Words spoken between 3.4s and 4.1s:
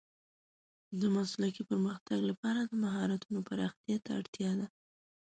پراختیا ته